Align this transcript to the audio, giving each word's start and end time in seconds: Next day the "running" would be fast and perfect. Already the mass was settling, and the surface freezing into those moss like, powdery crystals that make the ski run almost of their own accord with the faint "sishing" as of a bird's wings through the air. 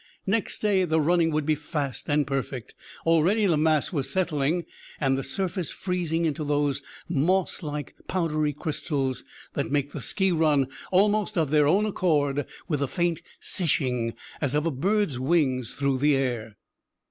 Next 0.25 0.63
day 0.63 0.83
the 0.83 0.99
"running" 0.99 1.29
would 1.29 1.45
be 1.45 1.53
fast 1.53 2.09
and 2.09 2.25
perfect. 2.25 2.73
Already 3.05 3.45
the 3.45 3.55
mass 3.55 3.93
was 3.93 4.09
settling, 4.09 4.65
and 4.99 5.15
the 5.15 5.23
surface 5.23 5.71
freezing 5.71 6.25
into 6.25 6.43
those 6.43 6.81
moss 7.07 7.61
like, 7.61 7.93
powdery 8.07 8.51
crystals 8.51 9.23
that 9.53 9.69
make 9.69 9.91
the 9.91 10.01
ski 10.01 10.31
run 10.31 10.69
almost 10.91 11.37
of 11.37 11.51
their 11.51 11.67
own 11.67 11.85
accord 11.85 12.47
with 12.67 12.79
the 12.79 12.87
faint 12.87 13.21
"sishing" 13.39 14.15
as 14.41 14.55
of 14.55 14.65
a 14.65 14.71
bird's 14.71 15.19
wings 15.19 15.73
through 15.73 15.99
the 15.99 16.15
air. 16.15 16.57